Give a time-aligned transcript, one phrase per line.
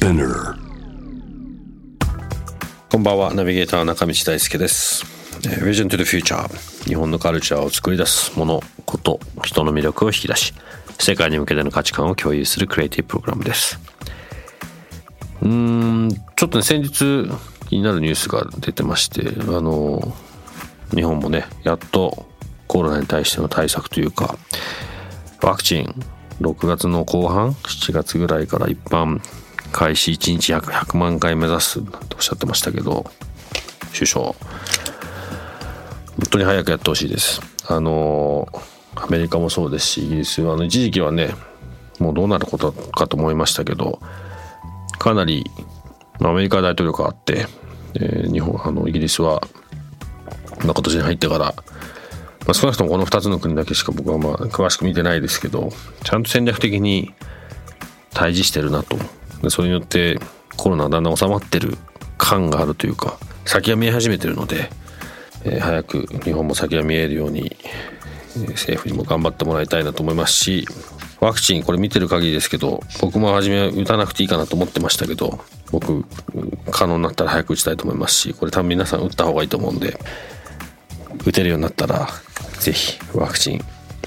[0.00, 0.56] Spinner.
[2.88, 5.04] こんばんは、ナビゲーター中道大輔です。
[5.44, 6.48] えー Vision to the Future。
[6.86, 10.54] 日本のカルチャーを作り出すもの、こと、人の魅力を引き出し、
[10.98, 13.78] 世界に向けての価値観を共有するクリエイティブプログラムです。
[15.42, 17.30] うーん、ちょっとね、先日
[17.68, 20.16] 気になるニュースが出てまして、あの、
[20.94, 22.24] 日本もね、やっと
[22.68, 24.38] コロナに対しての対策というか、
[25.42, 25.94] ワクチン
[26.40, 29.20] 6月の後半7月ぐらいから一般
[29.72, 33.04] 開始1日約100万回目指すなんておっしゃってましたけど
[33.92, 34.24] 首相。
[34.24, 34.36] 本
[36.30, 37.40] 当に早くやってほしいです。
[37.66, 38.48] あの
[38.94, 41.34] アメリカもそうですしイギリスはあの一時期はね
[41.98, 44.00] もうどうなることかと思いましたけど
[44.98, 45.44] かなり
[46.20, 47.46] アメリカ大統領変わって、
[47.94, 49.40] えー日本あのイギリスは、
[50.64, 51.54] まあ、今年に入ってから
[52.46, 55.70] まあ、少なくともこの2つの国だけしか僕はまあ詳しく見てないですけど
[56.02, 57.14] ちゃんと戦略的に
[58.12, 58.96] 対峙してるなと
[59.48, 60.18] それによって
[60.56, 61.78] コロナだんだん収まってる
[62.18, 64.70] 感があるというか先が見え始めてるので、
[65.44, 67.56] えー早く日本も先が見えるように、
[68.36, 70.66] え政府にも頑張ってもらいたいなと思いますし
[71.20, 75.40] ワクチンこれ見てる限りですけど僕も初めは打たなくていいかなと思ってましたけど
[75.72, 76.04] 僕
[76.70, 79.98] 可能になったら早く打ちたいと思いますしこれ多分皆さん打った方がいいと思うんで
[81.26, 82.08] 打てるようになったら
[82.60, 83.60] ぜひワクチン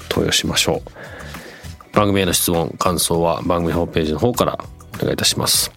[0.08, 1.14] 投与しましょう。
[1.94, 4.58] 番組への質問感想は番組ホームページの方から
[4.96, 5.72] お願いいたします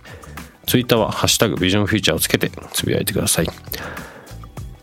[0.65, 3.49] ツイッターは「ハッシュタグビジョンフューチャー」をつけてつぶやいてください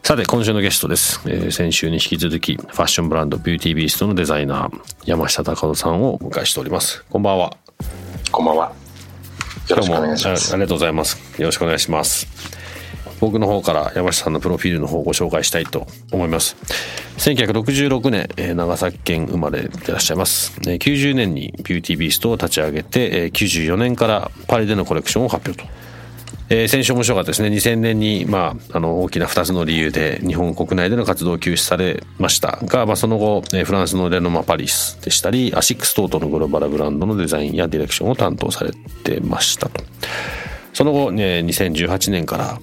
[0.03, 7.57] さて今週のゲストです、えー先週に引き続きファッションブランドビューティービーストのデザイナー山下隆夫さんをお迎えしておりますこんばんは
[8.35, 8.73] こんばんは。
[9.69, 10.51] よろしくお願いします。
[10.51, 11.19] あありがとうございます。
[11.41, 12.27] よろしくお願いします。
[13.21, 16.57] 僕の方から山下さんのプロフィールの方をご紹介したいと思います。
[17.19, 20.59] 1966年、長崎県生まれでいらっしゃいます。
[20.67, 25.69] えー90年にビューティービーストを立ち上げて、えー94年からパリでのコレクションを発表と。
[26.51, 39.83] えー先週面白かったですね2000年に、まあ、あの大きな2つの理由で日本国内での活動を休止されましたが、まあ、その後、フランスのレノマ・パリスでしたりアシックス等々のグローバルブランドのデザインやディレクションを担当されてましたと
[40.75, 42.59] その後、ね、2018年から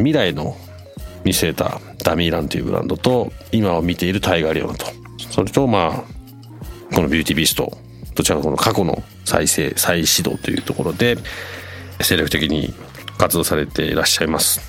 [0.00, 0.56] 未来の
[1.24, 4.86] 見据えたダミーランというブランドと今を見ているタイガーリオンと。
[5.30, 6.04] それとま
[6.90, 7.76] あこのビューティービースト。
[8.14, 11.16] どちらかこの過去の再生再始動というところで
[12.00, 12.74] 精力的に
[13.18, 14.60] 活動されていらっしゃいます。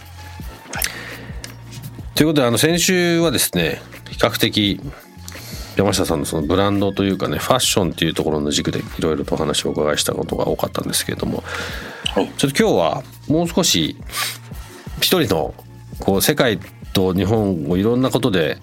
[2.16, 4.80] ということであの先週はですね比較的
[5.76, 11.44] 山下さんのそのブランドというかねファッションっていうところの軸でいろいろとお話をお伺いしたことが多かったんですけれども、
[12.14, 12.32] はい。
[12.38, 13.96] ちょっと今日はもう少し
[15.02, 15.54] 一人の
[16.00, 16.60] こう世界
[16.94, 18.58] と日本をいろんなことで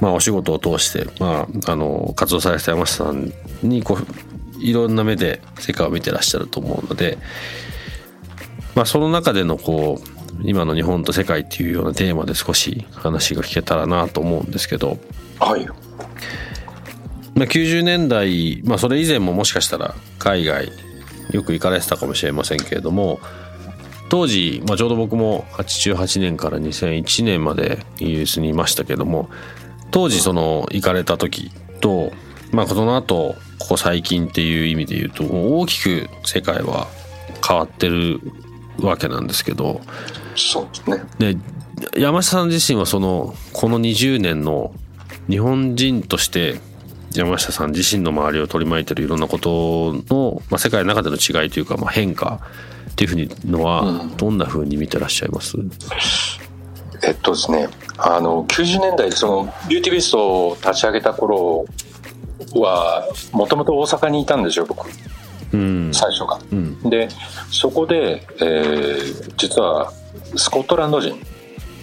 [0.00, 3.32] まあ、お仕事を通して、まあ、あの活動されてた山下さん
[3.62, 7.18] にこういろんな目で世界を見てらっしゃると思うので、
[8.74, 14.98] まあ、その中でのこう今の日本と世界っていうようなテーマで少し話が聞けたらなと思うんですけど、
[15.40, 15.66] はい。
[17.34, 20.70] まあ、90年代、まあ、それ以前ももしかしたら海外
[21.32, 23.20] よく行かれてたかもしれませんけれども
[24.08, 29.28] 当時、まあ、ちょうど僕も88年から2001年までイギリスにいましたけども
[29.90, 32.12] 当時その行かれた時と、
[32.52, 36.88] まあ、その後ここ最近っていう意味で言うと大きく世界は
[37.46, 38.20] 変わってる
[38.80, 39.80] わけなんですけど
[40.36, 40.90] そうです
[41.20, 41.34] ね。
[41.34, 44.72] で山下さん自身はそのこの20年の
[45.28, 46.60] 日本人として
[47.14, 52.40] 山下さん自身の周りを取り巻いてるいろんなことの、まあ、世界の中での違いというか、まあ、変化
[52.98, 55.56] っていうふうにのはうんどんなふうに見てらっしゃいます、
[57.04, 61.64] えっとですね、あの、90年代、その、ビューティービストを立ち上げた頃
[62.56, 64.88] は、もともと大阪にいたんですよ、僕、
[65.52, 65.90] うん。
[65.94, 66.40] 最初が。
[66.50, 66.90] うん。
[66.90, 67.08] で、
[67.52, 69.92] そこで、えー実は、
[70.34, 71.14] スコットランド人、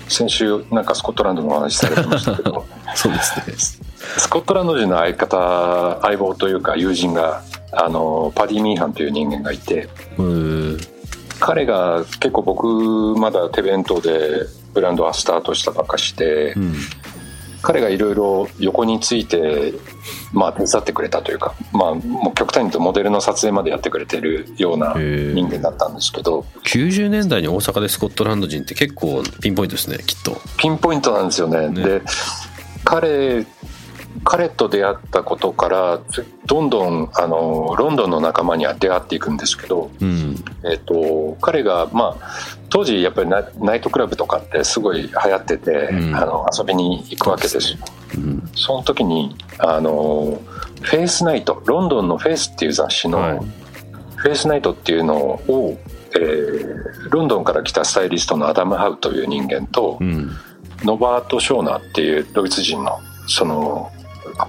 [0.09, 3.55] 先週なんかスコットランドのお話されてましたけど、 そうですね。
[4.17, 7.41] スコットランド人の相方、相棒というか友人が、
[7.71, 9.87] あの、パディ・ミーハンという人間がいて、
[10.17, 10.91] うー。
[10.91, 10.94] ん
[11.39, 12.65] 彼が結構僕
[13.19, 16.73] まだ手弁当でブランドはスタートしたばっかして、うん。
[17.65, 19.73] 彼がいろいろ横について、
[20.31, 30.37] まあ、手伝ってくれたというか、まあ、もう極端に言うとモデルの撮影までやってくれてるような人間だったんですけど90年代に大阪でスコットランド人って結構ピンポイントですねきっと。
[30.57, 32.01] ピンポイントなんですよね、ね、で
[32.83, 33.47] 彼
[34.23, 35.99] 彼と出会ったことから
[36.45, 42.29] どんどんあのロンドンの仲間には出会っていくんですけど、うん、えーと、彼が、まあ、
[42.69, 47.79] 当時やっぱりナイトクラブとかってすごい流行ってて、うん、あの遊びに行くわけですよ。
[48.15, 50.41] うん、その時にあの
[50.81, 53.39] Face Night ロンドンの Face っていう雑誌の、はい、
[54.15, 55.77] Face Night っていうのを、
[56.15, 59.99] えー、ロンドンから来たスタイリストのアダム・ハウという人間と、
[60.83, 63.91] ノバート・ショーナーっていうドイツ人のその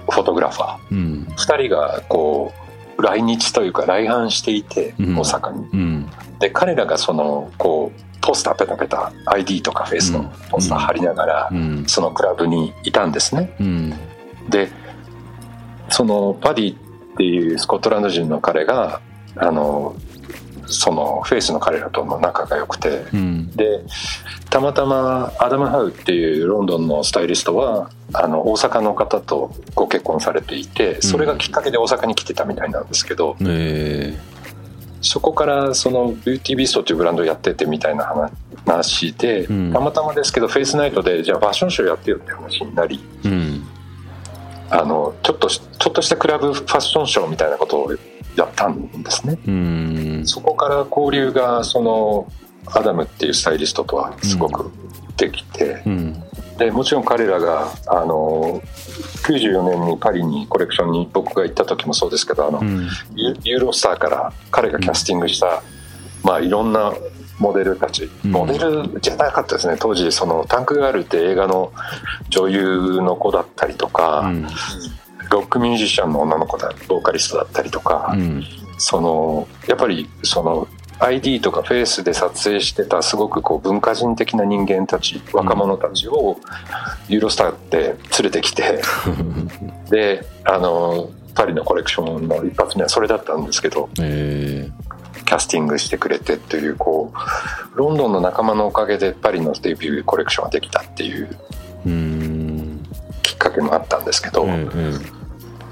[0.09, 2.53] フォトグラファー、うん、2人がこ
[2.97, 11.51] う来日というか来阪していて、大阪に、うん、で彼らがそのこうポスターペタペタ ID とかフェイスのポスター貼りながら、
[11.85, 13.53] そのクラブにいたんですね、
[14.49, 14.69] で
[15.89, 16.77] そのパディっ
[17.17, 19.01] ていうスコットランド人の彼が
[19.35, 19.95] あの
[20.67, 23.81] その Face の彼らとの仲が良くて、うん、で
[24.49, 34.17] たまたまアダム・ハウっていうロンドンのスタイリストはあの大阪の方とご結婚されていてそれがきっかけで大阪に来てたみたいなんですけど、うん、
[35.01, 38.31] そこからそのビューティービストっていうブランドをやっててみたいな
[38.65, 42.99] 話で、うん、たまたまですけど Face Night でじゃあファッションショーやってよって話になり、
[44.69, 47.93] あのちょっとちょっとしたクラブファッションショーみたいなことを
[48.35, 50.25] やったんですね。
[50.25, 52.31] そこから交流がその
[52.65, 54.71] アダムっていうスタイリストとはすごく
[55.15, 56.23] できて、うん、
[56.57, 58.61] でもちろん彼らがあの
[59.25, 62.87] 94年にパリにコレクションに僕が行った時もそうですけどあの、うん、
[63.43, 65.63] ユーロスターから彼がキャスティングした、
[66.23, 66.93] まあ、いろんな
[67.39, 69.75] モデルたち、モデルじゃなかったですね。
[69.79, 71.71] 当時そのタンクガールって映画の
[72.29, 74.47] 女優の子だったりとか、うん、
[75.29, 78.43] ロックミュージシャンの女の子だボーカリストだったりとか、うん、
[78.77, 80.67] そのやっぱりその
[80.99, 86.37] ID とかフェイスで撮影してたすごくこう文化人的な人間たち若者たちを
[87.07, 88.81] ユーロスターって連れてきて
[89.89, 94.86] であのパリのコレクションの一発目はそれだったんですけど、えー、
[95.27, 101.27] キャスティングしてくれてっていうこうロンドンの仲間のおかげでパリのデビューコレクションができたっていう
[103.21, 104.43] きっかけもあったんですけど。
[104.43, 105.17] うんうん。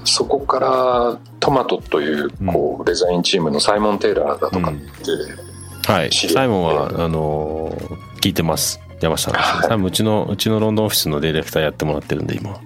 [0.08, 7.76] そこからトマトというこうデザインチームのサイモン・テイラーだとかって、うん、はいサイモンはあの
[8.20, 8.80] 聞いてます。
[9.00, 12.50] 山下さん、はい、うちのうちのロンドンオフィスのディレクターやってもらってるんで今。
[12.52, 12.56] あ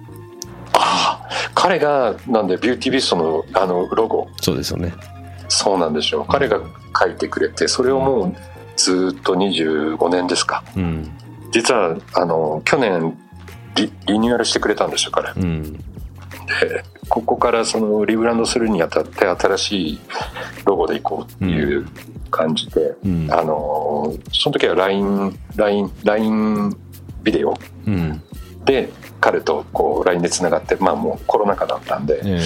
[0.73, 4.27] あ彼がなんでビューティービストのあのロゴ。
[4.39, 4.93] そうですよね
[5.51, 6.61] そうなんでしょう彼が
[6.97, 8.35] 書いてくれてそれをもう
[8.77, 11.11] ずっと25年ですか、うん、
[11.51, 13.17] 実はあの去年
[13.75, 15.81] リリニューアルしてくれたんですよ彼、うん、で
[17.09, 19.99] ここからそのリブランドするにあたって新しい
[20.65, 21.85] ロゴでいこうっていう
[22.29, 26.77] 感じで、うん、あのその時は LINE, LINE, LINE
[27.23, 27.53] ビデオ。
[28.63, 28.89] で
[29.19, 32.41] 彼とこう LINE でつながってまあもうコロナ禍だったんで、えー、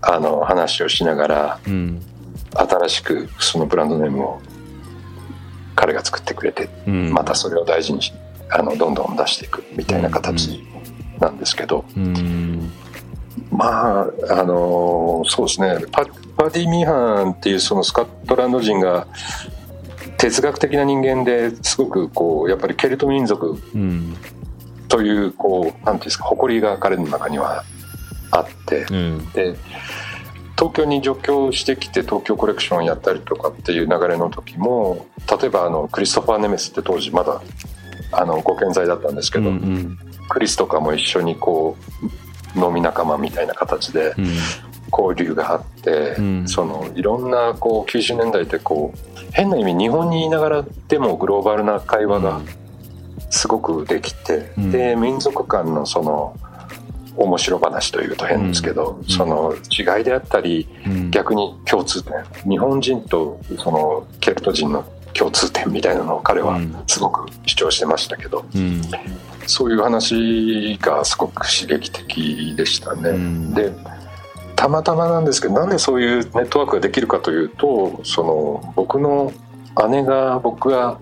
[0.00, 2.00] あの話をしながら、うん、
[2.54, 4.40] 新しくそのブランドネームを
[5.74, 8.00] 彼が作ってくれて、うん、またそれを大事に
[8.50, 10.64] あのどんどん出していくみたいな形
[11.20, 11.84] なんですけど。
[11.96, 12.70] うん。
[13.50, 15.86] まああのそうですね。
[15.92, 16.04] パ
[16.36, 19.06] パディ・ミーハンっていうそのスカットランド人が
[20.18, 23.60] 哲学的な人間ですごくこうやっぱりケルト民族
[24.88, 27.64] というこうなんていうんですか誇りが彼の中には
[28.30, 29.56] あって、うん、で
[30.58, 35.06] 東京に上京してきて東京コレクションやったりとかっていう流れの時も
[35.40, 37.40] 例えばあのクリストファー・ネメスって当時まだ
[38.10, 39.98] あのご健在だったんですけど、うんうん、
[40.28, 41.76] クリスとかも一緒にこ
[42.56, 44.16] う飲み仲間みたいな形で
[44.90, 52.40] 交流があって、うん、そのいろんなこう90年代ってこう変な意味日本にいながらでもグローバルな会話が
[53.30, 56.36] すごくできて、うん、で民族間のその
[57.18, 60.68] 面白話というと変ですけど、うん、その違いであったり、
[61.10, 62.14] 逆に共通点
[62.48, 68.44] 日本人とそのケルト人の共通点みたいなのを彼はすごく主張してましたけど、
[69.46, 73.10] そういう話がすごく刺激的でしたね。
[73.10, 73.72] うん、で
[74.54, 79.32] たまたまなんですけどなんでそういうネットワークができるかというとその僕の
[79.88, 80.98] 姉が僕が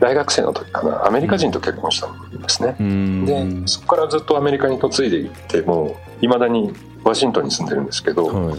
[0.00, 1.06] 大学生の時かな。
[1.06, 6.72] アメリカ人と結婚したんですね、うん、でそこからずっとアメリカに嫁いでいってもいまだに
[7.04, 8.58] ワシントンに住んでるんですけど、はい、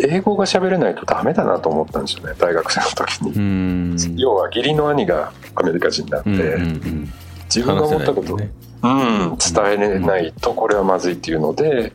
[0.00, 4.20] 英語が喋れないとダメだなと思ったんですよね大学生の時に。
[4.20, 7.12] 要は義理の兄がアメリカ人なんで、うんうんうん、
[7.44, 8.50] 自分が思ったこと、ね、
[8.82, 11.92] うん、伝えないとこれはまずいっていうので、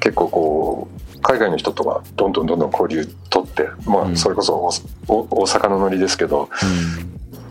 [0.00, 4.70] 結構こう海外の人とはどんどんどんどん交流取って、まあ、それこそ
[5.08, 6.48] 大阪のノリですけど、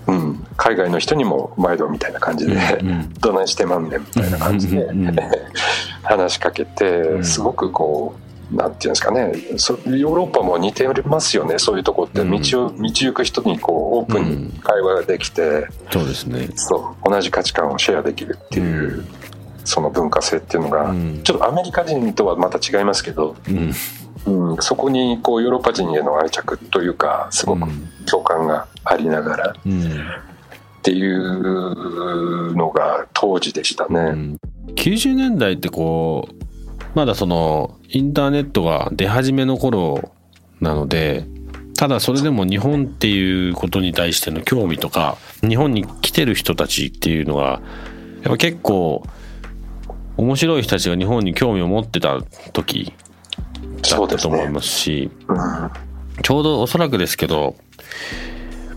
[0.08, 2.56] うん、うん、海外の人にも毎度みたいな感じで
[3.20, 4.88] 「どないしてまんねん」みたいな感じで
[6.04, 8.28] 話しかけてすごくこう。
[8.52, 12.24] なんていうんですかねそヨーロッパも似てますよねそういうとこって。
[12.24, 12.38] 道
[12.68, 16.50] を、道行く人にこうオープンに会話ができて、うん、そうですね。
[16.56, 17.10] そう。
[17.10, 19.04] 同じ価値観をシェアできるっていう、
[19.66, 23.36] その文化性っていうのが、ちょっとアメリカ人とはまた違いますけど、
[24.28, 27.68] うん、そこにこうヨーロッパ人への愛着というかすごく
[28.06, 29.54] 共感がありながら、っ
[30.82, 34.00] ていうのが当時でしたね。
[34.00, 34.40] うん、
[34.76, 36.44] 90年代ってこう
[36.94, 40.12] まだそのインターネットが出始めの頃
[40.60, 41.26] なので
[41.78, 47.62] ただそれでも日本っていうことに対しての興味とか日本に来てる人たちっていうのがやっ
[48.32, 49.04] ぱ結構
[50.18, 52.94] 面白い人たちが日本に興味を持ってた時
[53.90, 55.26] だったと思いますし、ね。
[55.30, 57.56] うん、ちょうどおそらくですけど、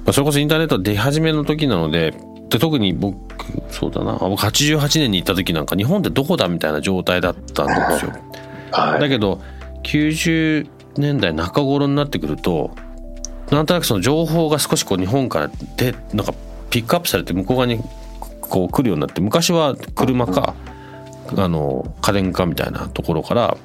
[0.05, 2.15] まあ、それこそインターネット出始めの時なので
[2.49, 3.17] で特に僕
[3.71, 4.15] そうだな。
[4.15, 8.13] 僕88年に行った時なんか日本ってどこだみたいな状態だったんですよ。
[8.73, 9.41] はい、だけど
[9.85, 12.75] 90年代中頃になってくると
[13.51, 16.35] なんとなくその情報が少しこう日本からでなんか
[16.71, 17.81] ピックアップされて向こう側に
[18.41, 20.55] こう来るようになって昔は車か、
[21.37, 23.57] あの家電かみたいなところから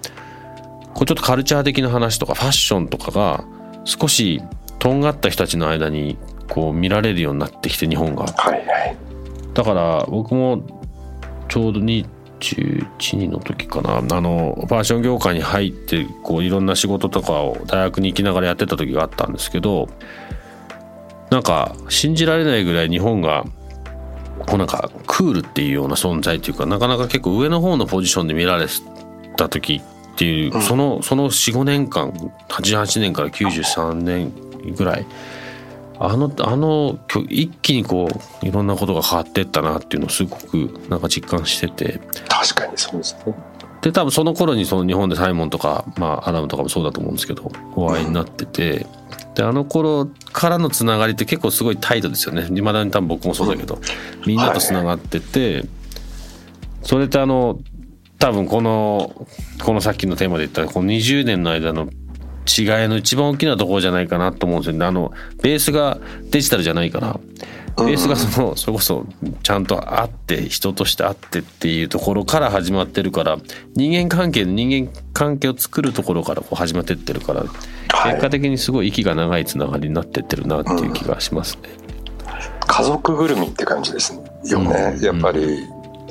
[0.95, 3.43] こうちょっとカルチャー的な話とかファッションとかが
[3.83, 4.41] 少し
[4.79, 6.17] とんがった人たちの間に
[6.49, 8.23] こう見られるようになってきて日本が。
[8.25, 8.97] はいはい、
[9.53, 10.63] だから僕も
[11.49, 12.07] ちょうど21
[13.17, 19.89] 人の時かなあのファッション業界に入ってこういろんな仕事とかを大学に行きながらやってた時があったんですけど
[21.29, 23.45] なんか信じられないぐらい日本が
[24.45, 28.67] こうなんかクールっていうような存在というかなかなか結構上の方のポジションで見られ
[29.37, 29.81] た時
[30.15, 32.11] っていう、うん、そのその45年間
[32.47, 34.31] 88年から93年
[34.75, 35.05] ぐらい
[35.99, 36.97] あのあの
[37.29, 38.07] 一気にこ
[38.43, 40.55] ういろんなことが変わってったなっていうのをすごく
[40.89, 41.99] なんか実感してて。
[42.27, 43.35] 確かにそうですね。
[43.81, 48.87] で多分その頃にその日本でサイモンとか、まあ、アダムとかもそうだと思うんですけどお会いになってて、
[49.27, 52.47] うん、であの頃からのつながりって結構すごいタイトですよね。
[52.51, 53.79] いまだに多分僕もそうだけど、
[54.25, 55.69] みんなとつながってて、はい、
[56.81, 57.59] それってあの
[58.25, 59.27] 多分この
[59.63, 64.85] このさっきのテーマで言ったこの20年の間の違いの一番大きなところじゃないかなと思うんですよね。
[64.85, 65.11] あの、
[65.43, 65.99] ベースが
[66.31, 67.19] デジタルじゃないから、
[67.77, 69.05] ベースがその、それこそ
[69.43, 73.37] ちゃんとあって、人としてあってっていうところから始まってるから、
[73.75, 77.43] 人間関係の人間関係を作るところからこう始まってってるから、
[78.05, 81.69] 結果的にすごい息が長いつながりになってってるなっていう気がしますね。
[82.65, 84.97] 家族ぐるみって感じですよね。
[85.01, 85.59] やっぱり、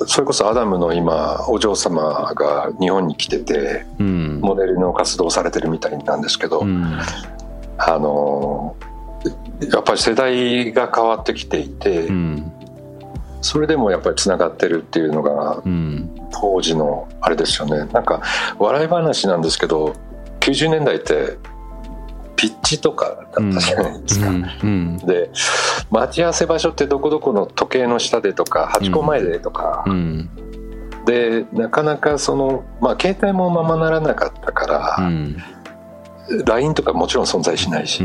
[0.07, 6.99] それこそアダムの今お嬢様が日本に来てて、うん、モデルの活動されてるみたいなんですけど、うん、
[7.77, 8.75] あの
[9.71, 12.51] やっぱり世代が変わってきていて、うん、
[13.41, 15.63] それでもやっぱりつながってるっていうのが、
[16.31, 17.91] 当時のあれですよね。
[17.93, 18.21] なんか
[18.59, 19.95] 笑い話なんですけど
[20.41, 21.54] 90年代ってピ
[22.47, 24.29] ッチとかだったじゃないですか。
[24.29, 25.29] うんうん、で
[25.91, 29.85] 待ち合わせ場所ってどこどこの時計の下でとか8個前でとか、
[31.05, 38.03] でなかなかその、まあ、携帯もままならなかったから、LINE とかもちろん存在しないし、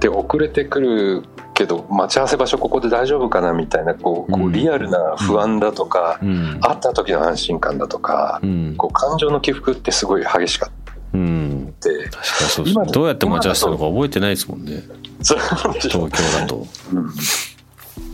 [0.00, 1.24] で遅れてくる
[1.54, 8.40] けど待ち合わせ場所ここで大丈夫かなみたいなこうこうリアルな不安だとか、会った時の安心感だとか、
[8.76, 10.83] こう感情の起伏ってすごい激しかった。
[11.14, 14.82] うん、確かそう今どうやって待ち合わせたのか覚えてないですもんね。
[15.22, 17.10] 東京だと、うん、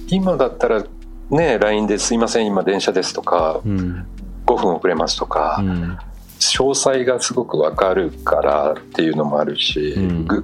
[0.08, 0.84] 今だったら
[1.30, 4.06] ね LINE ですいません今電車ですとか、うん、
[4.46, 5.98] 5分遅れますとか、うん、
[6.38, 10.42] 詳細がすごく分かるからっていうのもあるし、うん、グ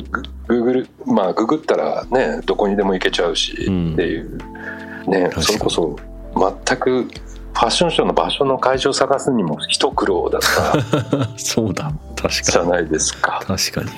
[0.49, 4.39] ググルまあググったらねどこにでも行けちゃうしっていう、
[5.07, 5.97] ねそれこそ
[6.67, 7.09] 全く
[7.57, 11.29] ファッションショーの場所の会場を探すにも一苦労だった。
[11.41, 11.91] そうだ。
[12.15, 12.45] 確かに。
[12.45, 13.41] じゃないですか。
[13.47, 13.91] 確かに。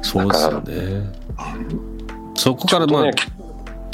[0.00, 1.12] そうですよね。
[2.34, 3.12] そこからまあ、ね、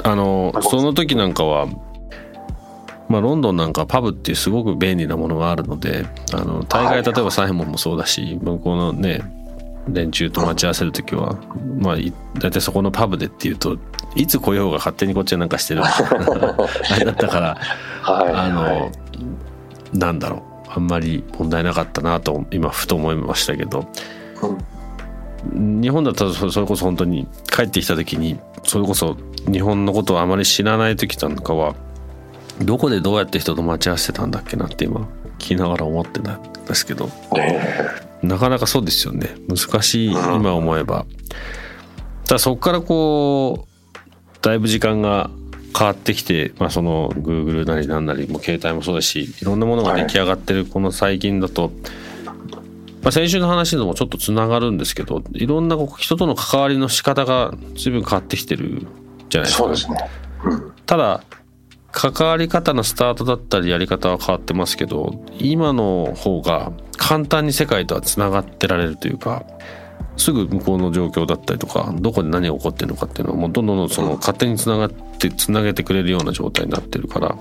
[0.05, 1.67] あのその時なんかは
[3.09, 9.23] まあ、ロンドンなんかパブっていうすごく便利なものがあるのであの大概例えばサイモンもそうだし向こうのね
[9.93, 11.37] 連中と待ち合わせる時は
[11.79, 11.97] まあ
[12.39, 13.79] 大体そこのパブでっていうと
[14.15, 15.89] いつ来ようが勝手にこっちはなんかしてる あ
[16.99, 17.59] れだったから
[18.03, 18.93] はい、あの
[19.93, 20.49] なんだろう。
[20.71, 23.87] あんまり問題なかったなと今ふと思いましたけど、
[25.53, 29.17] うん、日本だとそれこそ本当に帰ってきた時にそれこそ
[29.51, 31.75] 日本のことをあまり知らない時なんかは
[32.63, 35.01] どこでどうやって人と待ち合わせてたんだっけなって今
[35.39, 39.37] 聞きながら思ってたんですけど、ねなかなかそうですよね。
[39.49, 41.07] 難しい今思えば。
[42.27, 45.31] ただそこからこうだいぶ時間が
[45.77, 51.71] 変わってきて、まあ、その Google なりなんなりも携帯もそうだしいろんなものが出来上がってるこの最近だと、
[53.03, 58.87] まあ、先週の話ともちょっとつながるんですけどいろんなこう人との関わりの仕方が随分変わってきてる
[59.29, 59.65] じゃないですか。
[59.65, 60.11] そうですね、
[60.45, 61.23] うん、ただ
[61.93, 69.45] 関わり方のスタートだったりやり方は変わってますけど今の方が簡単に世界とはつながってられるというか
[70.19, 77.39] すぐ向こうの状況だったりとかどこで何が起こってるのかっていうのはもうどんどんその勝手につながってつなげてくれるような状態になってるから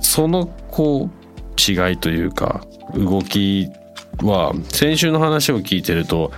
[0.00, 1.18] そのこう
[1.60, 2.64] 違いというか
[2.94, 3.68] 動き
[4.22, 6.32] は先週の話を聞いてると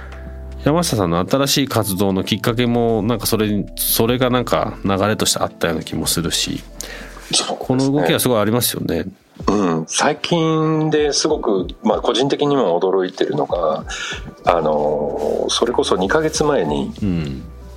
[0.65, 6.61] 山下さんの新しい活動のきっかけもなんかそれそれがなんか流れとしてあったような気もするし、ね、
[7.59, 9.07] この動きはすごいありますよね。
[9.49, 13.85] うん、最近ですごく、まあ、個人的にも驚いてるのが
[14.45, 16.93] あのそれこそ2か月前に、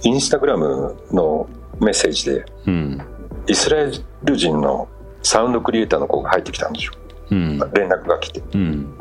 [0.04, 1.48] インスタグラムの
[1.80, 3.02] メッセージで、うん、
[3.48, 3.92] イスラエ
[4.24, 4.88] ル人の
[5.22, 6.94] サウンドクリエイターの子が入ってきたんですよ、
[7.32, 8.42] うん、連絡が来て。
[8.54, 8.98] うん。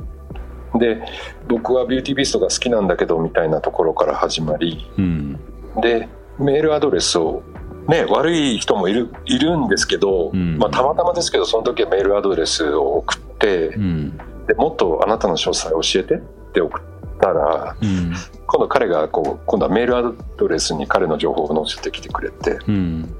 [0.75, 1.03] で
[1.49, 5.39] 僕はビューティービストが好きなんだけどみたいなところから始まり、うん、
[5.83, 7.43] でメールアドレスを
[7.89, 16.19] ね、悪い人もいるいるんですけど、うん、まあ、たまたまですけどその時はメールアドレスを送って、うん、でもっとあなたの詳細教えてっ
[16.53, 16.83] て送っ
[17.21, 18.13] たら、うん、
[18.47, 22.59] 今度彼がこう今度はメールアドレスに彼の情報を載せてきてくれて、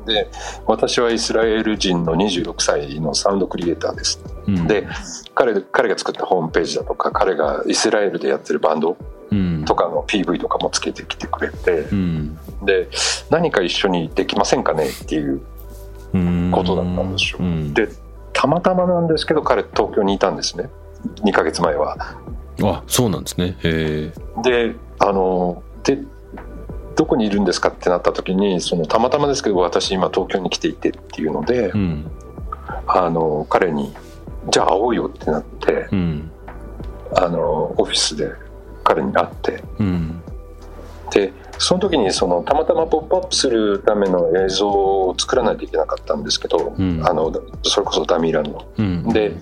[0.07, 0.31] で
[0.67, 4.21] 私はイスラエル人の26歳のサウンドクリエイターです、
[4.69, 4.87] で
[5.35, 8.97] 彼彼が作ったホームページだとか彼がイスラエルでやってるバンド
[9.65, 12.89] とかの PV とかもつけてきてくれて、うん、で
[13.31, 15.41] 何か一緒にできませんかねっていう
[16.53, 17.89] ことだったんですよ、うん、で
[18.33, 20.69] たまたまなんですけど彼東京にいたんですね。
[21.25, 21.97] 2か月前は。
[22.63, 23.57] あそうなんですね。
[23.63, 24.43] へえ。
[24.43, 25.99] であので
[26.97, 32.11] どこにいるんですかってなった時にそのたまたまですけど私今東京に来ていてっていうので、うん、
[32.87, 33.95] あの彼に
[34.51, 36.31] 「じゃあ会おうよ」ってなって、うん、
[37.17, 38.31] あのオフィスで
[38.83, 40.23] 彼に会って、うん、
[41.11, 48.67] でその時にそのたまたま「ポップアップするための映像を作らないといけなかったんですけど、うん、あのそれこそダミーランの。
[48.79, 49.37] うん、で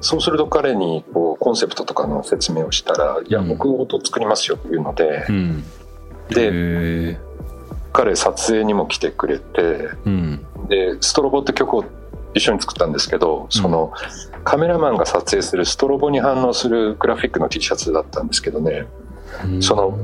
[0.00, 5.26] そうすると彼にこうコンセプトとかの説明をしたら「いや僕音作りますよ」っていうので、
[6.30, 7.18] で
[7.92, 9.88] 彼撮影にも来てくれて、
[10.68, 11.84] でストロボって曲を
[12.34, 13.92] 一緒に作ったんですけど、その
[14.48, 18.86] カメラマンが撮影するストロボに反応するグラフィックの T シャツだったんですけどね、
[19.60, 19.98] その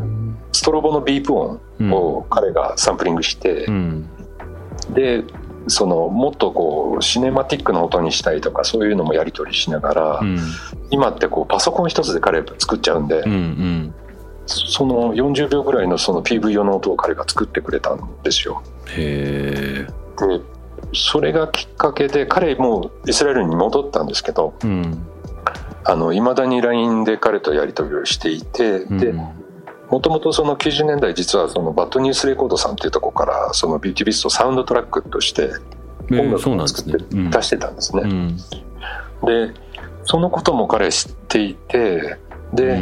[0.52, 3.66] ストロボのビープ音を彼がサンプリングして、
[4.90, 5.24] で
[5.66, 10.20] そのもっとこうシネマティックな音にしたいとかそういうのもやり取りしながら、
[10.90, 13.94] 今ってこうパソコン一つで彼作っちゃうんで、うんうん、
[14.44, 18.62] その40秒ぐらいのその PV 用の音を彼が作ってくれたんですよ。
[18.88, 19.87] へ
[20.18, 20.40] で
[20.94, 25.07] それがきっかけで彼もイスラエルに戻ったんですけど、うん、
[25.85, 35.50] あの未だに LINE で彼とやり取りをしていて、うん、でもともとその90年代実はその Bad News Records さんっていうところからそのビューティービストサウンドトラックとして
[36.11, 38.35] 音楽を作って出してたんですね。
[39.24, 39.54] で
[40.04, 42.18] そのことも彼知っていて
[42.52, 42.80] で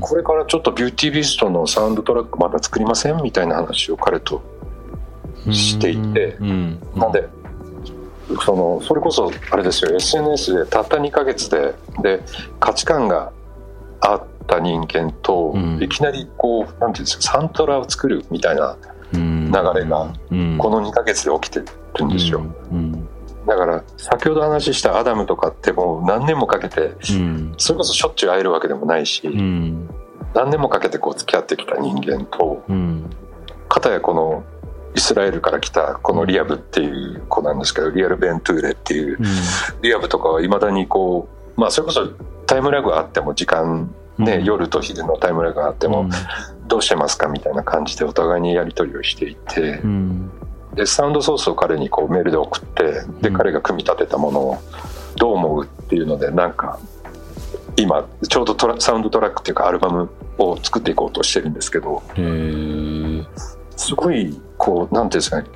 [0.00, 4.42] これからちょっとビューティービストのサウンドトラックまた作りませんみたいな話を彼と
[5.52, 7.28] していて、なんで
[8.44, 12.22] そのそれこそあれですよ SNS でたった2か月でで
[12.58, 13.32] 価値観が
[14.00, 18.76] あった人間と、いきなりこうなんていうんですかサントラを作るみたいな
[19.12, 19.20] 流
[19.80, 20.12] れが
[20.58, 21.62] この2か月で起きて
[21.98, 22.44] るんですよ。
[23.46, 26.92] だから先ほど話したアダムとかってもう何年もかけて、
[27.56, 29.22] それこそしょっちゅう会えるわけでもないし、
[30.34, 32.62] 何年もかけてこう付き合ってきた人間と、
[33.68, 34.44] かたやこの
[34.96, 39.18] イスラエルから来たこのリアブっていう子なんですけどリアル・ベントゥーレっていう、
[39.82, 42.08] リアブとかはいまだにこうまあそれこそ
[42.46, 46.08] タイムラグがあっても時間ね、夜と昼のタイムラグがあっても、
[46.66, 49.82] どうしてますかみたいな感じでお互いにやり取りをしていて、
[50.74, 54.58] でサウンドソースを彼にこうメールで送ってで彼が組み立てたものを
[55.16, 56.78] どう思うっていうのでなんか
[57.76, 62.02] 今ちょうどトラサウンドトラックっていうかアルバムを作っていこうとしてるんですけど
[63.76, 65.46] すごいこうなんていうんですかね。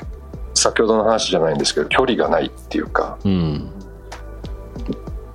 [0.54, 3.70] 先ほどの話じゃないんですけど距離がないっていうか、うん、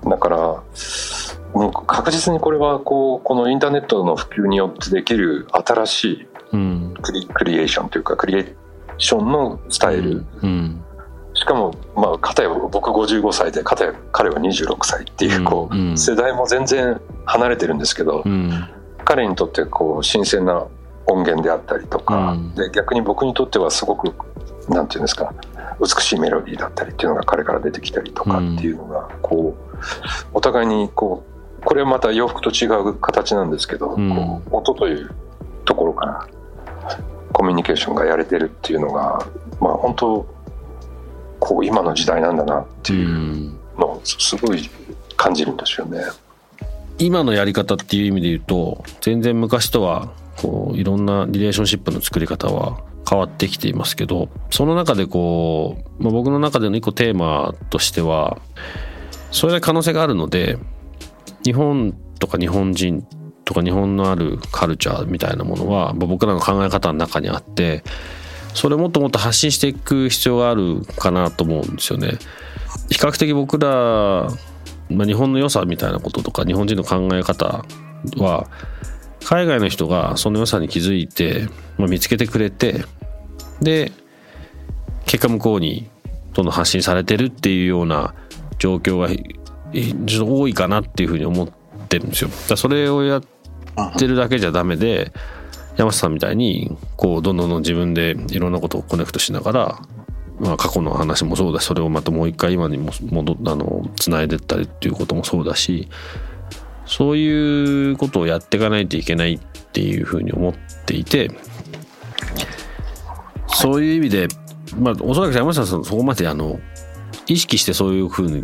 [0.06, 0.38] だから
[1.54, 6.28] もう確実にこれはこうこのインターネットの普及によってできる新しい
[7.02, 8.56] クリ,、クリエーションというかクリエー
[8.98, 10.26] ションのスタイル、うん。
[10.44, 10.84] うん、
[11.34, 18.68] ししかも、まあ、片や僕55歳で片や彼は26歳っていうこう、世代も全然離れてるんですけど、うん、
[19.04, 20.66] 彼にとってこう新鮮な
[21.08, 24.14] 音源であったりとか、うん、で逆に僕にとってはすごく
[24.70, 25.34] なんていうんですか
[25.80, 29.76] 美しいメロディーだったりっていうのが彼から出てきたりとかっていうのがこう
[30.34, 31.24] お互いにこ
[31.62, 35.10] うこれはまた洋服と違う形なんですけど、こう音という
[35.66, 36.28] ところから
[37.34, 39.26] コミュニケーションがやれてるっていうのが
[39.60, 40.36] まあ本当
[41.40, 44.70] こう今の時代なんだなっていうのをすごい
[45.18, 46.04] 感じるんですよね。
[46.98, 58.38] 今のやり方っていう意味で言うと全然昔とはこういろんなリレーションシップの作り方は変わってきていますけどその中でこう、まあ、僕の中での一個テーマとしては
[59.32, 60.58] それだけ可能性があるので
[61.44, 63.06] 日本とか日本人
[63.44, 67.84] とか日本のあるカルチャーみたいなものはまあ僕らの考え方の中にあって
[68.54, 72.18] それをもっともっと発信していく必要があるかなと思うんですよね。
[72.90, 74.30] 比較的僕ら、
[74.90, 77.66] まあ、日本の良さみたいなこととか日本人の考え方
[78.18, 78.48] は
[79.26, 82.86] 海外の人がその良さに気づいて、まあ、見つけてくれて
[83.60, 83.92] で
[85.06, 85.90] 結果向こうに
[86.34, 88.14] どんどん発信されてるっていうような
[88.60, 91.50] 状況がちょっと多いかなっていうふうに思っ
[91.88, 92.30] てるんですよ。
[92.48, 93.22] だそれをやっ
[93.98, 95.12] てるだけじゃダメで
[95.76, 99.82] 山下さんみたいにこうどんどんどん自分でいろんなことをコネクトしながら、
[100.40, 105.90] まあ、過去の話もそうだしそれをまたもう一回今にも戻あの繋いでったりっていうこともそうだし
[106.86, 110.54] そういうことをやっていかないといけないっていうふうに思っ
[110.86, 111.32] ていて
[113.48, 114.28] そういう意味で
[114.78, 116.60] まあおそらく山下さんそこまであの
[117.28, 118.44] 意識してそういうふうに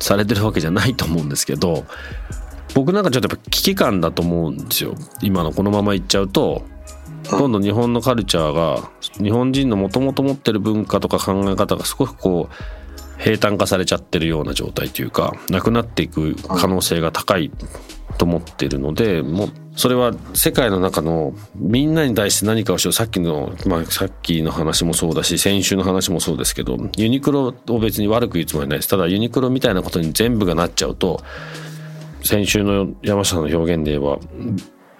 [0.00, 1.84] されてるわけじゃないと思うんですけど
[2.74, 4.94] 僕なんかちょっとやっぱ危機感だと思うんですよ。
[5.22, 6.62] 今のこのままいっちゃうと
[7.30, 12.54] どんどん日本のカルチャーが日本人のもともと持ってる文化とか考え方がすごくこう
[13.18, 17.50] 平坦化されちゃってるような状態というかなくなっていく可能性が高い
[18.18, 22.92] と思ってるのでもうそれは世界の中のみんなに対して何かをしよう。
[22.92, 28.88] さっきの、まあ、さっきの話もそうだし先週の話もそうですけどユニクロを別に悪く言うつもりないです。
[28.88, 31.22] ただユニクロみたいなことに全部がなっちゃうと
[32.22, 34.18] 先週の山下さんの表現で言えば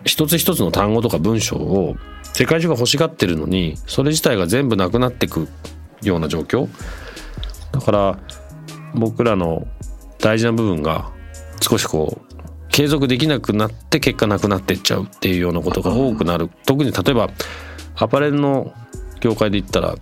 [0.05, 1.97] 一つ一つの単語とか文章を
[2.35, 5.49] 世界中が欲しがってるのにそれ自体が全部なくなってく
[6.03, 6.69] ような状況。
[7.73, 8.19] だから
[8.95, 9.67] 僕らの
[10.19, 11.11] 大事な部分が
[11.61, 16.51] 少しこう継続できなくなって結果なくなってっちゃうっていうようなことが多くなる。
[16.67, 17.31] 特に例えば
[17.97, 18.73] アパレルの
[19.21, 19.95] 業界で言ったら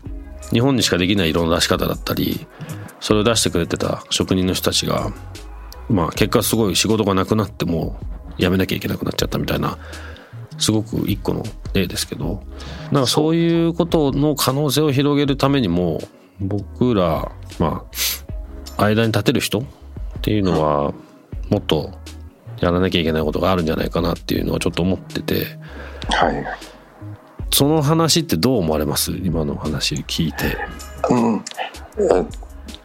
[0.50, 2.46] 日本にしかできない色の出し方だったり
[3.00, 5.12] それを出してくれてた職人の人たちが
[5.88, 7.98] まあ結果すごい仕事がなくなっても
[8.38, 9.79] 辞めなきゃいけなくなっちゃったみたいな
[10.59, 12.42] すごく一個の例ですけど
[12.90, 16.00] なんかそういうことの可能性を広げるためにも
[16.40, 17.85] 僕らま
[18.77, 19.64] あ間に立てる人っ
[20.23, 20.92] ていうのは
[21.51, 21.92] もっと
[22.61, 25.47] やらなきゃいけないことがあるんじゃないかなっていうのはちょっと思ってて、
[26.09, 26.44] はい、
[27.51, 29.12] その話ってどう思われます？
[29.12, 30.57] 今の話聞いて。
[31.11, 31.44] うん、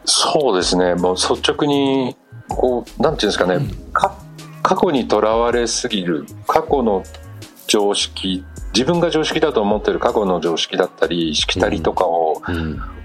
[0.06, 0.96] そうですね。
[0.96, 2.16] もう率直に
[2.50, 4.16] こうなんていうんですかね、うん、か
[4.62, 6.26] 過去にとらわれすぎる。
[6.48, 7.04] 過去の
[7.68, 8.44] 常識。
[8.74, 12.42] 自分が常識だと思ってる過去の常識だったりしきたりとかを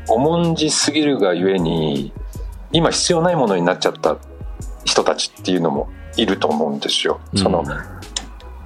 [0.08, 2.12] 重んじすぎるがゆえに
[2.72, 4.18] 今必要ないものになっちゃった
[4.84, 7.20] 人たちっていうのもいると思うんですよ。
[7.34, 7.64] その、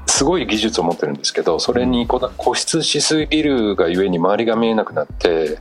[0.07, 5.59] すごい技術を持ってるんですけどそれに固執しすぎるがゆえに周りが見えなくなって、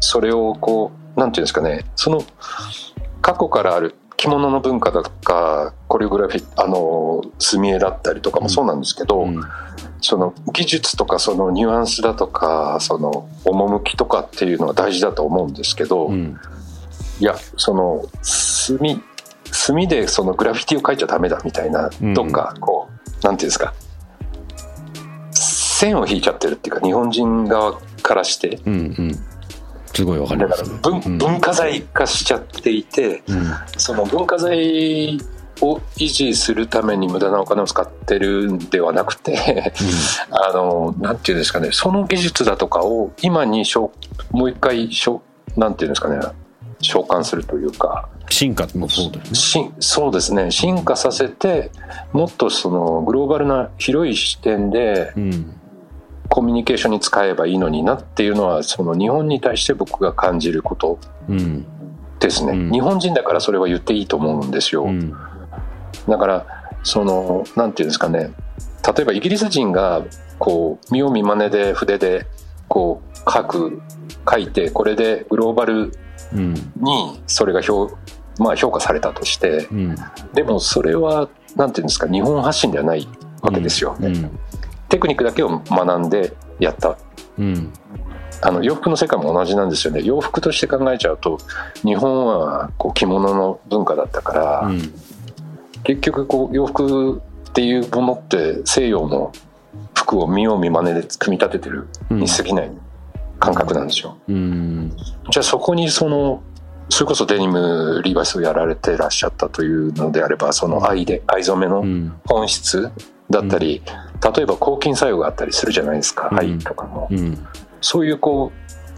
[0.00, 2.22] それをこうなんていうんですかねその
[3.22, 9.40] 過去からある着物の文化だとかコレオグラフィーあの墨絵だったりとかもそうなんですけど、うん、
[10.00, 16.38] その技術とかそのニュアンスだとかその趣とかっていうのが大事だと思うんですけど、うん、
[17.20, 19.02] いやその墨
[19.50, 23.74] 墨でそのグラフィティを描いちゃダメだみたいな、うん、どっかこうなんていうんですか
[25.78, 29.12] 線を引いちゃってるっていうか日本人側からして、うんうん。
[29.94, 35.18] すごいわかります、ね、文文化財化しちゃっていて、うん、その文化財
[35.62, 39.72] を維持するために無駄なお金を使ってるんではなくて
[40.30, 43.92] うん、あのなんていうんですかねその技術だとかを今にしょ
[44.30, 45.22] もう一回しょ
[45.56, 46.20] なんていうんですかね
[46.80, 51.70] 召喚するというか進化もそうですねそうですね進化させて
[52.12, 55.54] もっとそのグローバルな広い視点で、うん
[56.28, 60.98] コミュニケーションに使えばいいのになっていうのはその日本に対して僕が感じること
[62.20, 65.14] ですね、うん、日本人だからそれは言っていいと思うんですよ、うん、
[66.06, 66.46] だから
[66.82, 68.32] そのなんていうんですかね。
[68.86, 70.04] 例えばイギリス人が
[70.38, 72.26] こう見よう見まねで筆で
[72.68, 73.82] こう書く
[74.30, 75.92] 書いてこれでグローバル
[76.32, 77.90] にそれが評,、
[78.38, 79.96] まあ、評価されたとして、うん、
[80.34, 83.08] でもそれはなんていうんですか日本発信ではない
[83.40, 84.38] わけですよ、うん、
[84.88, 86.96] テクニックだけを学んでやった、
[87.38, 87.72] うん、
[88.40, 90.02] あの洋服の世界も同じなんですよね。
[90.02, 91.38] 洋服として考えちゃうと
[91.84, 94.70] 日本はこう着物の文化だったから、
[95.84, 99.32] 結局こう洋服っていうものって西洋の
[99.94, 102.70] 服を見よう見まねで組み立ててるに過ぎない
[103.38, 104.16] 感覚なんですよ。
[104.28, 104.92] うん、
[105.30, 106.42] じゃあそこにその
[106.88, 112.90] それこそデニムリーバイスをやられてらっしゃったというのであればその愛で藍染めの本質
[113.30, 113.82] だったり、
[114.34, 117.10] 例えば抗菌作用があったりするじゃないですか、愛とかも、
[117.82, 118.52] そういうこ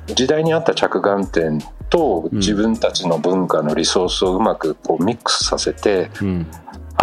[0.09, 6.11] う時代に合った着眼点と自分たちの文化のリソースをうまくこうミックスさせて、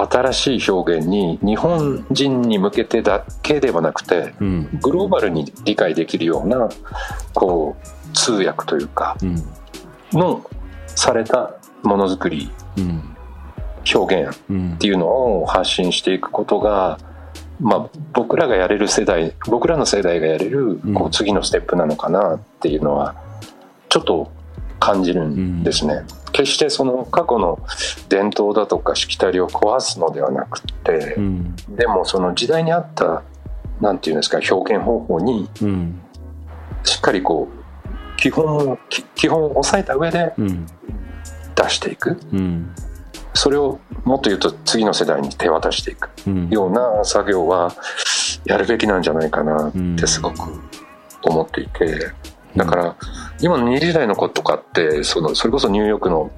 [0.05, 4.33] 新しい表現に日本人に向けてだけではなくて、
[4.81, 6.69] グローバルに理解できるような
[7.33, 9.17] こう通訳というか
[10.13, 10.45] の
[10.87, 12.51] されたものづくり、
[13.93, 14.37] 表現
[14.75, 16.99] っていうのを発信していくことが、
[17.59, 23.15] まあ、僕らがやれる世代僕らの世代がやれるこう次のステップなのかなっていうのは
[23.89, 24.31] ちょっと
[24.79, 26.03] 感じるんですね。
[26.37, 27.59] 決してその過去の
[28.09, 33.23] 伝統だとかしきたりを壊すのではなくて、うん、でもその時代に合った
[33.81, 35.49] なんていうんですか表現方法に
[36.83, 38.77] しっかりこう基本を
[39.15, 40.33] 基本を抑えた上で
[41.55, 42.71] 出していく、うん、
[43.33, 46.09] それをもっと言うと次の世代に手渡していく
[46.51, 47.73] ような作業は
[48.45, 50.37] やるべきなんじゃないかなってすごく
[51.23, 52.11] 思っていて。
[52.57, 52.95] だから、
[53.39, 56.31] 今の2時代の子とかってそのそれこそニューヨークの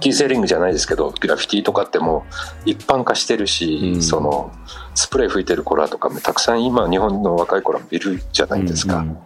[0.00, 2.26] キーセーリングじゃないですけどグラフィティとかっても
[2.66, 4.52] 一般化してるし、うん、その
[4.94, 9.16] スプレー吹いてる子らとかもたくさん今日本の若い子らもいるじゃないですか、うんうん、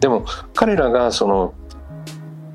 [0.00, 1.54] でも彼らがその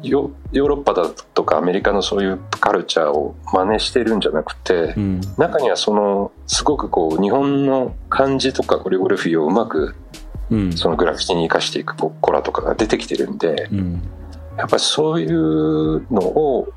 [0.02, 9.96] ヨーロッパだとかアメリカのそういうカルチャーを真似してるんじゃなくて、うん、中にはそのすごくこう日本の漢字とかコリオグラフィーをうまく
[10.76, 14.02] そのグラフィティに生かしていくコラとかが出てきてるんで、うん、
[14.58, 16.68] やっぱりそういうのを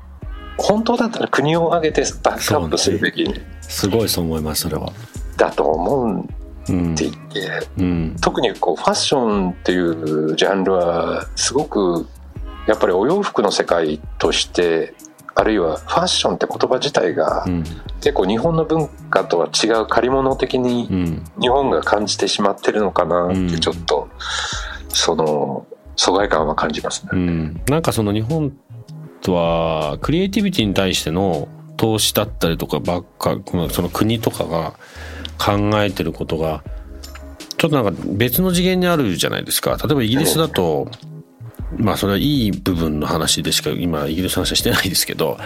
[0.57, 4.91] 本当だったら国を挙げてバックアップするべき、ね、すごいそう思いますそれは。
[5.37, 12.07] だと思うんって言って、うん、特にこうファッションっていうジャンルはすごく
[12.67, 14.93] やっぱりお洋服の世界として
[15.39, 17.45] あるいはファッションって言葉自体が、
[18.01, 24.09] 結構日本の文化とは違う借り物的に日本が感じてしまってるのかなってちょっと、
[24.89, 28.51] その疎外感は感じますね、うん、なんかその日本
[29.21, 33.37] とはクリエイティビティに対しての投資だったりとかばっか
[33.71, 34.73] その国とかが
[35.37, 36.63] 考えてることが
[37.57, 39.77] ちょっとなんか別の次元にあるじゃないですか。
[39.83, 40.87] 例えばイギリスだと、
[41.75, 45.37] まあそれはいい部分の話でしか今イギリスの話はしてないですけど、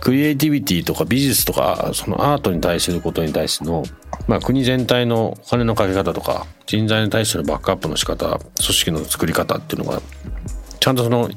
[0.00, 3.84] クリエイティビティとか美術とかそのアートに対することに対しての、
[4.26, 10.00] まあ、国全体のお金のかけ方とか人材に対してのバックアップの仕方組織の作り方っていうのが
[10.80, 11.28] ちゃんとその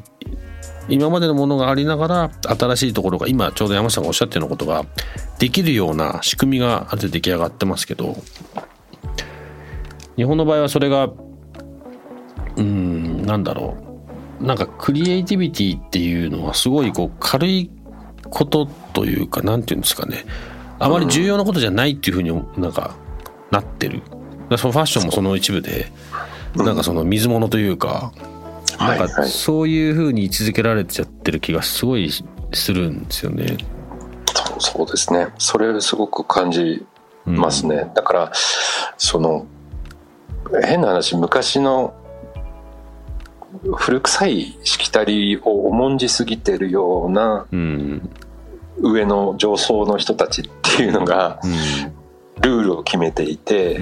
[0.90, 4.86] 今までのものがありながら新しいところが今ちょうど山下さんがおっしゃってるようなことが
[5.40, 8.16] できるような仕組みがある程度出来上がってますけど
[10.16, 11.10] 日本の場合はそれが
[12.56, 13.83] うんなんだろう
[14.44, 17.72] なんかクリエイティビティっていうのはすごいこう軽い
[18.30, 20.26] ことというかなんていうんですかね。
[20.80, 22.96] あまり重要なことじゃないっていうふうになんか
[23.52, 24.02] なってる。
[24.58, 25.88] そのファッションもその一部で
[26.56, 28.12] なんかその水物というか
[28.78, 32.12] なんかそういうふうに位置づけられちゃってる気がすごい
[32.54, 33.58] するんですよね。
[34.60, 35.30] そうですね。
[35.38, 36.86] それすごく感じ
[37.26, 38.32] ますね、うん、だから
[38.98, 39.48] その
[40.64, 41.94] 変な話昔の
[43.76, 47.46] 古臭いしきたりを重んじすぎてるような、
[48.80, 51.40] 上の上層の人たちっていうのが、
[52.42, 53.80] ルールを決めていて、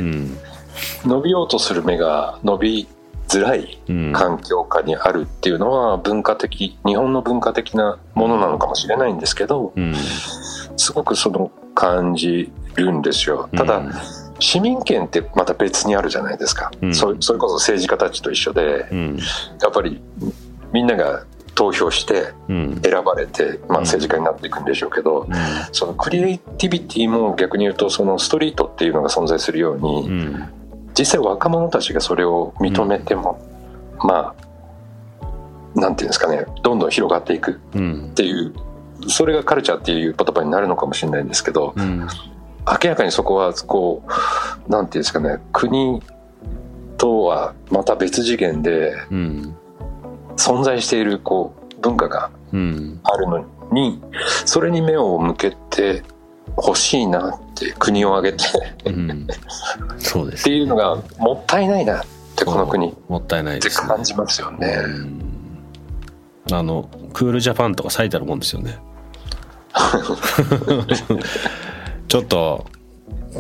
[1.06, 2.88] 伸びようとする目が伸び
[3.28, 3.80] づらい
[4.14, 9.74] 環境下にあるっていうのは文化的日本の文化的なものなのかもしれないんですけど、
[10.76, 13.50] すごくその感じるんですよ。
[13.56, 13.82] ただ、
[14.42, 19.18] 市民権ってまた別にあるじゃないですか、うん、それこそ政治家たちと一緒で、うん、
[19.62, 20.02] やっぱり
[20.74, 25.28] みんなが投票して選ばれて、まあ、政治家になっていくんでしょうけど、
[25.74, 30.10] そのクリエイティビティも逆に言うとそのストリートっていうのが存在するように、
[30.98, 33.40] 実際若者たちがそれを認めても、
[34.00, 38.54] まあなんていうんですかねどんどん広がっていくっていう、
[39.08, 41.76] それがカルチャーっていう言葉になるのかもしれないんですけど、
[42.68, 44.04] 明らかにそこはこ
[44.68, 46.02] うなんていうんですかね国
[46.98, 48.96] とはまた別次元で
[50.38, 52.32] 存在しているこう文化があ
[53.18, 54.00] るのに、
[54.46, 56.04] それに目を向けて
[56.58, 58.46] 欲しいなって国を挙げて
[58.86, 59.28] うん、
[59.98, 64.78] そうです、ね、っていうのがもったいないなってこの国もったいないって感じますよね。
[66.52, 68.78] あのクールジャパンとか最たるもんですよね。
[72.12, 72.66] ちょっと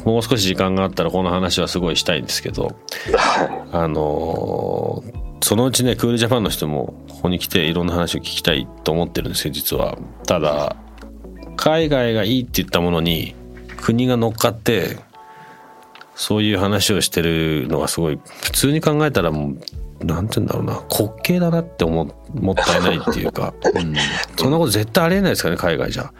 [0.05, 2.77] もう少し時間があったらこの話はすごいしたいんですけど、
[3.73, 5.03] あの
[5.41, 9.97] そのうちねクールジャパンの人もここに来ていろんな話を聞きたいと思ってるんですよ実は。
[10.25, 10.77] ただ
[11.57, 13.35] 海外がいいって言ったものに
[13.75, 14.99] 国が乗っかって
[16.15, 19.53] そういう話をしてるのがすごい普通に考えたらも
[20.01, 23.93] うなんて言うんだろうな滑稽だなって思もったいないっていうか、うん、
[24.37, 26.13] そんなこと絶対ありえないですかね海外じゃ。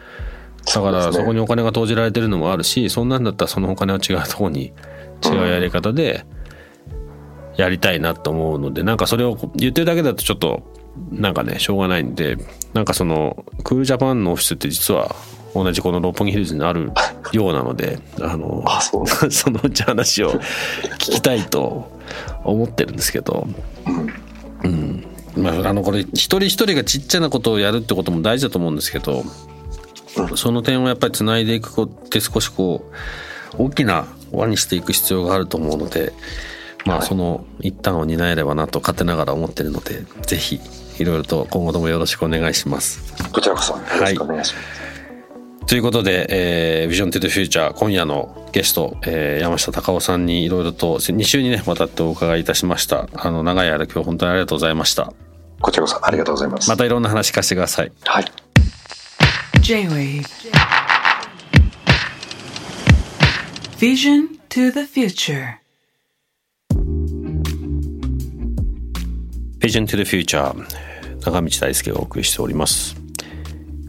[0.64, 4.72] だからそこにお金が投じられてるのもあるしそんなんだったらそのお金は違うとこに
[5.24, 6.24] 違うやり方で
[7.56, 10.62] やりたいなと思うのでなんかそれを言ってるだけだとちょっと
[11.10, 12.36] なんかねしょうがないんで
[12.74, 15.14] なんかそのクールジャパンのオフィスって実は
[15.54, 16.92] 同じこの六本木ヒルズにある
[17.32, 18.64] ようなのであの
[19.30, 21.90] そのうち話を聞きたいと
[22.44, 23.46] 思ってるんですけど、
[24.64, 25.06] うん。
[25.36, 29.24] まあ、あのこれ一人一人がちっちゃなことをやるってことも大事だと思うんですけど
[30.36, 32.90] その点をやっぱりつないでいくことって少しこ
[33.58, 36.12] う大きな輪にしていく必要があると思うので
[36.84, 40.60] まあその一端を担えればなと勝手ながら思ってるのでぜひ
[40.98, 43.14] いろいろと今後ともよろしくお願いします。
[43.32, 44.80] こちらこそよろしくお願いします。
[44.80, 45.66] はい。
[45.66, 53.08] ということで、えー、Vision to the Future 今夜のゲスト、えー、山下隆夫さんにいろいろと2週にねわたってお伺いいたしました。
[53.14, 55.12] あの長い間今日本当にありがとうございました。
[55.60, 56.68] こちらこそありがとうございます。
[56.68, 57.92] またいろんな話聞かせてください。
[58.04, 58.51] はい
[59.62, 60.26] J-Wave
[63.78, 65.60] Vision to the Future.
[69.60, 70.52] Vision to the Future.
[71.20, 72.96] 長道大輔がお送りしております。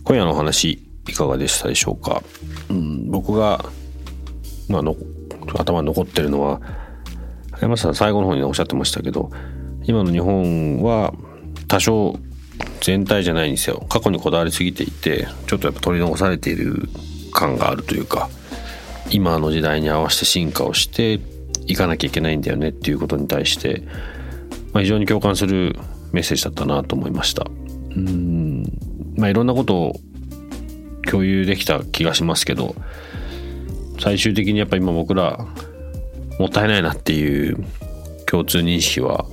[0.04, 0.74] 今夜のお話
[1.10, 2.22] いかがでしたでしょうか、
[2.70, 3.66] うん、僕が、
[4.70, 4.96] まあの、
[5.58, 6.62] 頭に残ってるのは
[7.62, 9.32] 山下さん最後の方におっしゃってましたけど
[9.86, 11.16] 今の日本は
[11.68, 12.20] 多少
[12.82, 16.90] 全体じゃないんですよ過去にこだわりすぎていてちょっとやっぱ取り残されている
[17.32, 18.30] 感があるというか
[19.10, 21.20] 今の時代に合わせて進化をして
[21.68, 23.84] いかなきゃいけないんだよねっていうことに対して、
[24.74, 25.76] まあ、非常に共感する
[26.12, 27.46] メッセージだったなと思いました。
[27.96, 28.64] うん
[29.16, 30.00] まあいろんなことを
[31.10, 32.76] 共有できた気がしますけど
[34.00, 35.46] 最終的にやっぱ今僕ら
[36.40, 37.64] もったいないなっていう
[38.26, 39.26] 共通認識は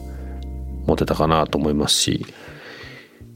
[0.87, 2.27] 持てたかなと思いますし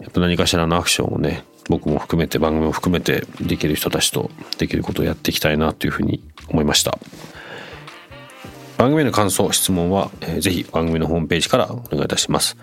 [0.00, 6.98] やっぱ何かしらのアクションをね僕も含めて番組も含めてできる人たちとできることをやっていきたいなというふうに思いました。
[8.76, 12.56] 番組の感想質問は、えー、ぜひ番組のホームページからお願いいたします。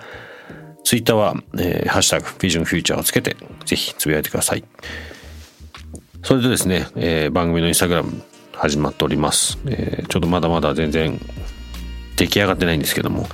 [0.84, 4.63] ツイッターは、えー、ハッシュタグビジョンフューチャーをつけてぜひつぶやいてください。
[6.24, 8.22] それでですね、えー、番組のインスタグラム
[8.54, 11.20] 始まっております、えー、ちょっとまだまだ全然
[12.15, 13.28] 出来上がってないんですけども、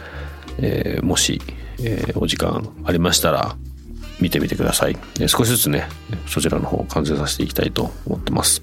[0.59, 1.41] えー、もし、
[1.83, 3.57] えー、お時間ありましたら
[4.19, 5.87] 見てみてください、少しずつね
[6.27, 8.61] そちらの方を完成させていきたいと思ってます、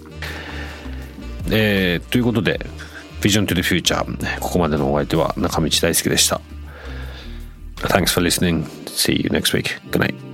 [1.51, 2.59] えー、ということで
[3.21, 6.41] Vision to the Future ここまでのお相手は中道大輔でした
[7.89, 8.65] Thanks for listening.
[8.87, 9.79] See you next week.
[9.91, 10.34] Good night.